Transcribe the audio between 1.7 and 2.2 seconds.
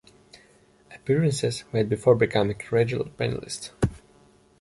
made before